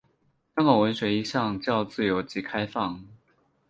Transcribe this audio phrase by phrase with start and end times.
[0.55, 3.05] 香港文学一向较自由及开放。